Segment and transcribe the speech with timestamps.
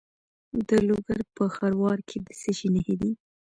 [0.67, 3.11] د لوګر په خروار کې د څه شي نښې دي؟